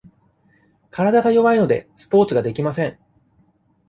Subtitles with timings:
[0.89, 2.97] 体が弱いので、スポーツができません。